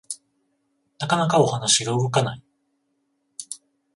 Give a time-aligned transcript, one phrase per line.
[0.97, 2.43] なかなかお話が動かない